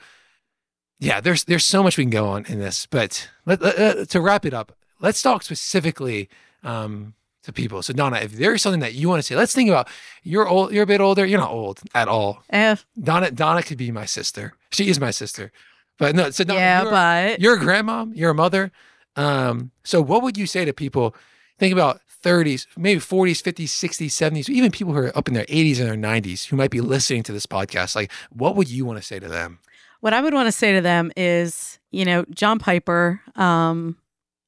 [1.00, 4.22] yeah, there's there's so much we can go on in this, but let, let- to
[4.22, 6.30] wrap it up, let's talk specifically
[6.64, 7.84] um, to people.
[7.84, 9.90] So Donna, if there's something that you want to say, let's think about
[10.24, 12.42] you're old, you're a bit older, you're not old at all.
[12.50, 14.54] Eh, Donna Donna could be my sister.
[14.72, 15.52] She is my sister,
[16.00, 16.30] but no.
[16.32, 18.72] So Donna, yeah, you're, but you're a grandmom, you're a mother.
[19.16, 21.16] Um, so what would you say to people?
[21.64, 25.46] Think about 30s, maybe 40s, 50s, 60s, 70s, even people who are up in their
[25.46, 27.96] 80s and their 90s who might be listening to this podcast.
[27.96, 29.60] Like, what would you want to say to them?
[30.04, 33.96] what I would want to say to them is, you know, John Piper, um,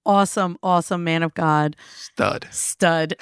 [0.06, 2.45] awesome, awesome man of God, Stud.
[2.51, 3.15] stud,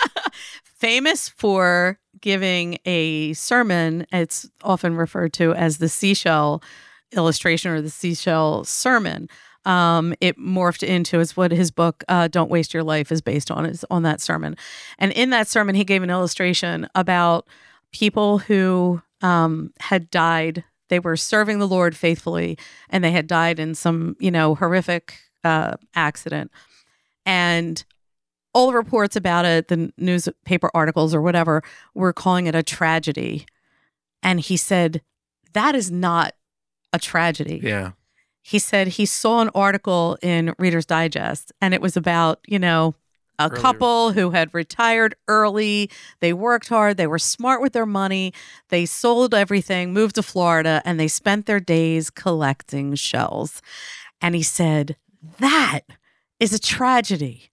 [0.64, 4.06] famous for giving a sermon.
[4.10, 6.62] It's often referred to as the seashell
[7.12, 9.28] illustration or the seashell sermon.
[9.66, 13.50] Um, it morphed into is what his book uh, "Don't Waste Your Life" is based
[13.50, 14.56] on is on that sermon,
[14.98, 17.46] and in that sermon he gave an illustration about
[17.92, 20.64] people who um, had died.
[20.88, 22.56] They were serving the Lord faithfully,
[22.88, 26.50] and they had died in some you know horrific uh, accident,
[27.26, 27.84] and
[28.54, 31.62] all the reports about it, the newspaper articles or whatever,
[31.94, 33.44] were calling it a tragedy.
[34.22, 35.02] And he said,
[35.52, 36.34] that is not
[36.92, 37.60] a tragedy.
[37.62, 37.92] Yeah.
[38.46, 42.94] He said he saw an article in Reader's Digest and it was about, you know,
[43.40, 43.60] a Earlier.
[43.60, 45.90] couple who had retired early.
[46.20, 46.96] They worked hard.
[46.96, 48.32] They were smart with their money.
[48.68, 53.60] They sold everything, moved to Florida, and they spent their days collecting shells.
[54.22, 54.94] And he said,
[55.40, 55.80] That
[56.38, 57.50] is a tragedy.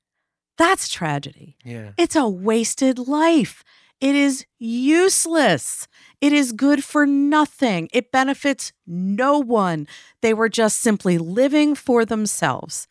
[0.60, 1.58] That's tragedy.
[1.66, 1.94] Yeah.
[1.98, 3.64] It's a wasted life.
[4.04, 5.88] It is useless.
[6.20, 7.88] It is good for nothing.
[7.94, 9.88] It benefits no one.
[10.20, 12.90] They were just simply living for themselves.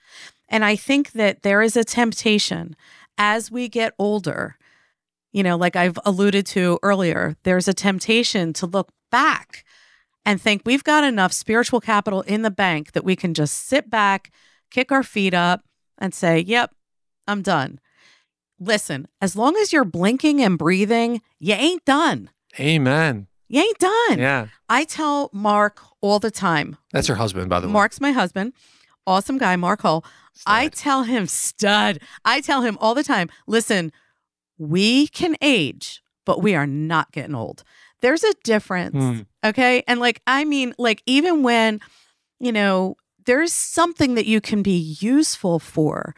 [0.48, 2.76] And I think that there is a temptation
[3.18, 4.56] as we get older,
[5.32, 9.66] you know, like I've alluded to earlier, there's a temptation to look back
[10.24, 13.90] and think we've got enough spiritual capital in the bank that we can just sit
[13.90, 14.32] back,
[14.70, 15.60] kick our feet up,
[15.98, 16.74] and say, yep,
[17.28, 17.80] I'm done.
[18.64, 22.30] Listen, as long as you're blinking and breathing, you ain't done.
[22.60, 23.26] Amen.
[23.48, 24.18] You ain't done.
[24.18, 24.46] Yeah.
[24.68, 26.76] I tell Mark all the time.
[26.92, 27.72] That's her husband, by the way.
[27.72, 28.52] Mark's my husband.
[29.04, 30.04] Awesome guy, Mark Hull.
[30.46, 31.98] I tell him, stud.
[32.24, 33.92] I tell him all the time, listen,
[34.58, 37.64] we can age, but we are not getting old.
[38.00, 38.94] There's a difference.
[38.94, 39.20] Hmm.
[39.44, 39.82] Okay.
[39.88, 41.80] And like, I mean, like, even when,
[42.38, 42.94] you know,
[43.26, 46.14] there's something that you can be useful for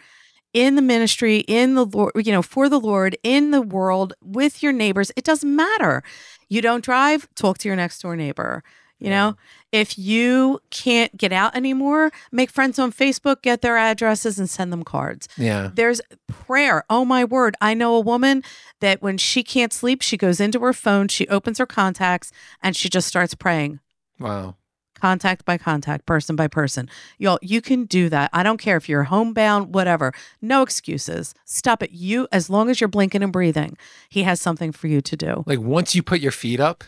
[0.54, 4.62] in the ministry, in the Lord, you know, for the Lord, in the world, with
[4.62, 6.02] your neighbors, it doesn't matter.
[6.48, 8.62] You don't drive, talk to your next door neighbor.
[9.00, 9.36] You know,
[9.70, 14.72] if you can't get out anymore, make friends on Facebook, get their addresses, and send
[14.72, 15.28] them cards.
[15.36, 15.72] Yeah.
[15.74, 16.84] There's prayer.
[16.88, 17.54] Oh my word.
[17.60, 18.42] I know a woman
[18.80, 22.74] that when she can't sleep, she goes into her phone, she opens her contacts, and
[22.74, 23.80] she just starts praying
[24.18, 24.56] Wow.
[24.94, 26.88] Contact by contact, person by person.
[27.18, 28.30] Y'all, you can do that.
[28.32, 30.12] I don't care if you're homebound, whatever.
[30.40, 31.34] No excuses.
[31.44, 31.90] Stop it.
[31.92, 33.76] You, as long as you're blinking and breathing,
[34.08, 35.44] he has something for you to do.
[35.46, 36.84] Like once you put your feet up,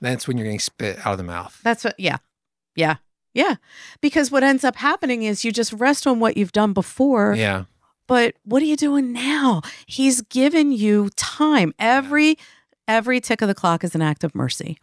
[0.00, 1.58] that's when you're getting spit out of the mouth.
[1.62, 2.18] That's what, yeah.
[2.74, 2.96] Yeah.
[3.34, 3.56] Yeah.
[4.00, 7.34] Because what ends up happening is you just rest on what you've done before.
[7.34, 7.64] Yeah.
[8.06, 9.62] But what are you doing now?
[9.86, 11.74] He's given you time.
[11.78, 12.38] Every
[12.86, 14.78] every tick of the clock is an act of mercy.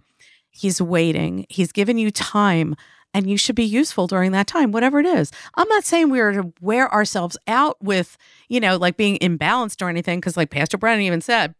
[0.54, 1.46] He's waiting.
[1.50, 2.76] He's given you time
[3.14, 5.32] and you should be useful during that time, whatever it is.
[5.56, 8.18] I'm not saying we are to wear ourselves out with,
[8.50, 11.54] you know, like being imbalanced or anything, because like Pastor Brennan even said,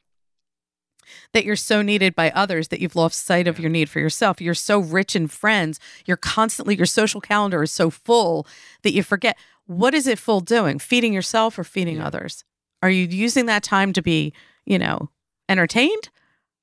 [1.34, 4.42] that you're so needed by others that you've lost sight of your need for yourself.
[4.42, 5.80] You're so rich in friends.
[6.06, 8.48] You're constantly, your social calendar is so full
[8.84, 10.80] that you forget what is it full doing?
[10.80, 12.08] Feeding yourself or feeding yeah.
[12.08, 12.44] others?
[12.82, 14.34] Are you using that time to be,
[14.66, 15.10] you know,
[15.48, 16.10] entertained?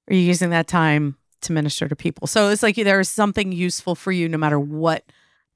[0.07, 2.27] Or are you using that time to minister to people?
[2.27, 5.05] So it's like there is something useful for you no matter what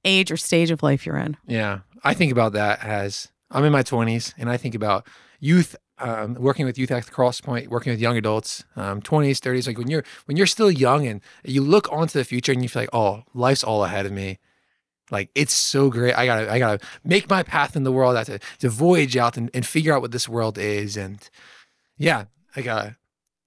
[0.05, 1.37] age or stage of life you're in.
[1.47, 1.81] Yeah.
[2.03, 5.07] I think about that as I'm in my 20s and I think about
[5.41, 9.79] youth um, working with youth at Crosspoint, working with young adults, um, 20s, 30s, like
[9.79, 12.83] when you're when you're still young and you look onto the future and you feel
[12.83, 14.39] like, oh, life's all ahead of me.
[15.11, 16.15] Like it's so great.
[16.15, 18.17] I gotta I gotta make my path in the world.
[18.17, 20.97] I have to, to voyage out and, and figure out what this world is.
[20.97, 21.29] And
[21.97, 22.25] yeah,
[22.57, 22.95] I got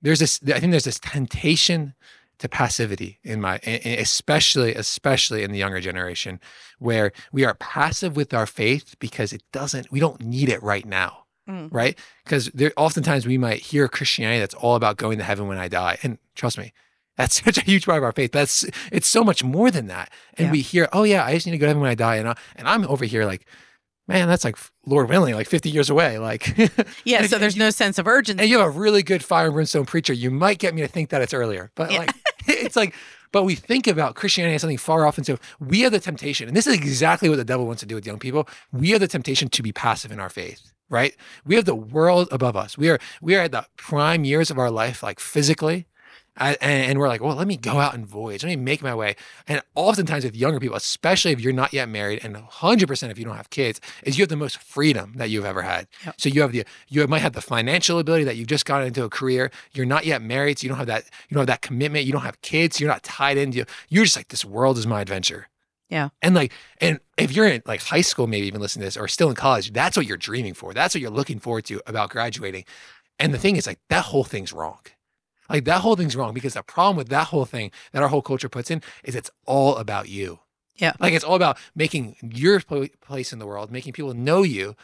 [0.01, 1.95] there's this I think there's this temptation
[2.39, 6.39] to passivity in my especially especially in the younger generation
[6.79, 10.85] where we are passive with our faith because it doesn't we don't need it right
[10.85, 11.67] now mm.
[11.71, 15.57] right because there oftentimes we might hear christianity that's all about going to heaven when
[15.57, 16.71] i die and trust me
[17.17, 18.31] that's such a huge part of our faith.
[18.31, 20.11] That's it's so much more than that.
[20.37, 20.51] And yeah.
[20.51, 22.29] we hear, oh yeah, I just need to go to heaven when I die, and
[22.29, 23.45] I, and I'm over here like,
[24.07, 26.17] man, that's like Lord willing, like 50 years away.
[26.17, 26.55] Like,
[27.03, 27.25] yeah.
[27.27, 28.41] so there's no sense of urgency.
[28.41, 30.13] And you have a really good fire and brimstone preacher.
[30.13, 31.99] You might get me to think that it's earlier, but yeah.
[31.99, 32.11] like,
[32.47, 32.93] it's like,
[33.31, 36.47] but we think about Christianity as something far off, and so we have the temptation,
[36.47, 38.47] and this is exactly what the devil wants to do with young people.
[38.71, 41.15] We have the temptation to be passive in our faith right?
[41.45, 42.77] We have the world above us.
[42.77, 45.85] We are we are at the prime years of our life, like physically,
[46.37, 48.43] and, and, we're like, well, let me go out and voyage.
[48.43, 49.15] Let me make my way.
[49.47, 53.25] And oftentimes with younger people, especially if you're not yet married, and 100% if you
[53.25, 55.87] don't have kids, is you have the most freedom that you've ever had.
[56.05, 56.15] Yep.
[56.17, 59.03] So you have the you might have the financial ability that you've just gotten into
[59.03, 59.51] a career.
[59.73, 62.05] You're not yet married, so you don't have that you don't have that commitment.
[62.05, 62.79] You don't have kids.
[62.79, 63.65] You're not tied into.
[63.89, 65.47] You're just like this world is my adventure.
[65.89, 66.09] Yeah.
[66.21, 69.07] And like, and if you're in like high school, maybe even listening to this, or
[69.07, 70.73] still in college, that's what you're dreaming for.
[70.73, 72.65] That's what you're looking forward to about graduating.
[73.19, 74.79] And the thing is, like, that whole thing's wrong.
[75.49, 78.21] Like that whole thing's wrong because the problem with that whole thing that our whole
[78.21, 80.39] culture puts in is it's all about you.
[80.75, 80.93] Yeah.
[80.99, 84.75] Like it's all about making your place in the world, making people know you.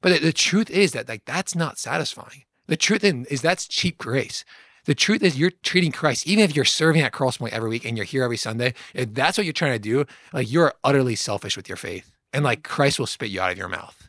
[0.00, 2.44] But the, the truth is that like that's not satisfying.
[2.66, 4.44] The truth is that's cheap grace.
[4.84, 7.96] The truth is you're treating Christ, even if you're serving at Crosspoint every week and
[7.96, 11.56] you're here every Sunday, if that's what you're trying to do, like you're utterly selfish
[11.56, 12.10] with your faith.
[12.32, 14.08] And like Christ will spit you out of your mouth.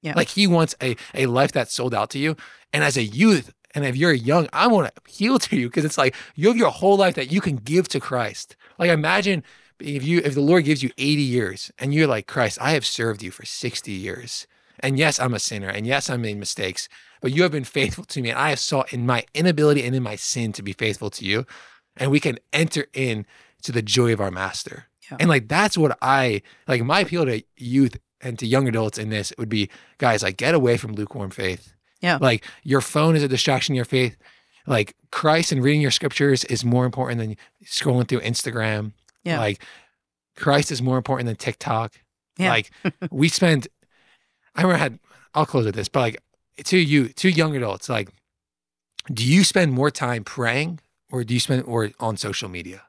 [0.00, 0.14] Yeah.
[0.14, 2.36] Like he wants a, a life that's sold out to you.
[2.72, 5.84] And as a youth, and if you're young, I want to appeal to you because
[5.84, 8.56] it's like you have your whole life that you can give to Christ.
[8.78, 9.42] Like imagine
[9.80, 12.86] if you if the Lord gives you 80 years and you're like, Christ, I have
[12.86, 14.46] served you for 60 years.
[14.80, 15.68] And yes, I'm a sinner.
[15.68, 16.88] And yes, I made mistakes,
[17.20, 18.30] but you have been faithful to me.
[18.30, 21.24] And I have sought in my inability and in my sin to be faithful to
[21.24, 21.46] you.
[21.96, 23.26] And we can enter in
[23.62, 24.86] to the joy of our master.
[25.10, 25.18] Yeah.
[25.20, 29.10] And like that's what I like my appeal to youth and to young adults in
[29.10, 32.18] this would be guys, like get away from lukewarm faith yeah.
[32.20, 34.16] Like your phone is a distraction to your faith.
[34.66, 38.92] Like Christ and reading your scriptures is more important than scrolling through Instagram.
[39.24, 39.38] Yeah.
[39.38, 39.64] Like
[40.36, 41.94] Christ is more important than TikTok.
[42.36, 42.50] Yeah.
[42.50, 42.70] Like
[43.10, 43.68] we spend
[44.54, 44.98] I remember I had
[45.34, 46.22] I'll close with this, but like
[46.64, 48.10] to you, to young adults, like
[49.12, 52.82] do you spend more time praying or do you spend or on social media?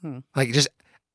[0.00, 0.20] Hmm.
[0.34, 0.68] Like just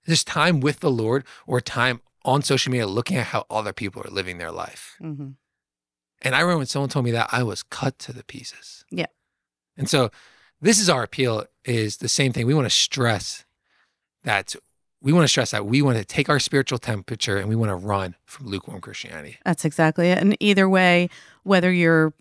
[0.06, 4.02] just time with the Lord or time on social media looking at how other people
[4.06, 4.98] are living their life.
[5.02, 5.32] Mm-hmm.
[6.21, 8.86] And I remember when someone told me that I was cut to the pieces.
[8.89, 9.06] Yeah.
[9.77, 10.10] And so
[10.62, 12.47] this is our appeal is the same thing.
[12.47, 13.45] We want to stress
[14.23, 14.56] that
[15.01, 17.69] we want to stress that we want to take our spiritual temperature and we want
[17.69, 19.38] to run from lukewarm Christianity.
[19.45, 20.17] That's exactly it.
[20.17, 21.10] And either way,
[21.43, 22.13] whether you're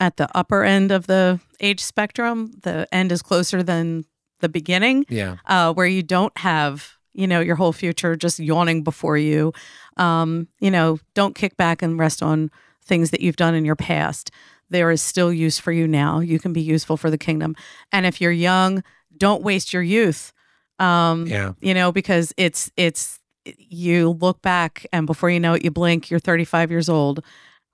[0.00, 4.04] at the upper end of the age spectrum, the end is closer than
[4.40, 5.06] the beginning.
[5.08, 5.36] Yeah.
[5.46, 9.52] Uh, where you don't have, you know, your whole future just yawning before you.
[9.96, 12.50] Um, you know, don't kick back and rest on
[12.86, 14.30] things that you've done in your past,
[14.70, 16.20] there is still use for you now.
[16.20, 17.54] You can be useful for the kingdom.
[17.92, 18.82] And if you're young,
[19.16, 20.32] don't waste your youth.
[20.78, 21.52] Um, yeah.
[21.60, 23.20] You know, because it's, it's,
[23.58, 27.22] you look back and before you know it, you blink, you're 35 years old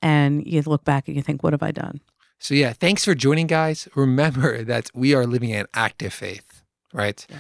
[0.03, 2.01] and you look back and you think, what have I done?
[2.39, 3.89] So, yeah, thanks for joining, guys.
[3.95, 7.25] Remember that we are living an active faith, right?
[7.31, 7.39] Yeah.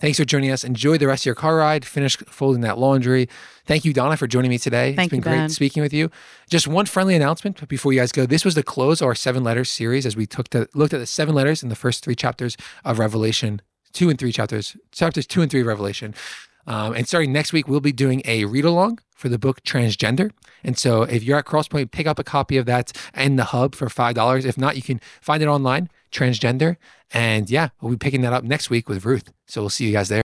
[0.00, 0.62] Thanks for joining us.
[0.62, 1.84] Enjoy the rest of your car ride.
[1.84, 3.28] Finish folding that laundry.
[3.66, 4.94] Thank you, Donna, for joining me today.
[4.94, 6.10] Thank it's been you, great speaking with you.
[6.48, 8.24] Just one friendly announcement before you guys go.
[8.24, 11.00] This was the close of our seven letters series as we took to, looked at
[11.00, 13.60] the seven letters in the first three chapters of Revelation,
[13.92, 16.14] two and three chapters, chapters two and three of Revelation.
[16.68, 20.30] Um, and starting next week, we'll be doing a read along for the book Transgender.
[20.62, 23.74] And so if you're at Crosspoint, pick up a copy of that and the hub
[23.74, 24.44] for $5.
[24.44, 26.76] If not, you can find it online, Transgender.
[27.12, 29.32] And yeah, we'll be picking that up next week with Ruth.
[29.46, 30.22] So we'll see you guys there.